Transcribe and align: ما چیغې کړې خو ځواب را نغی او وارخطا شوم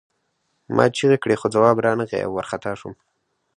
ما 0.75 0.85
چیغې 0.95 1.17
کړې 1.23 1.35
خو 1.39 1.47
ځواب 1.55 1.77
را 1.85 1.91
نغی 1.99 2.19
او 2.25 2.31
وارخطا 2.35 2.71
شوم 2.79 2.93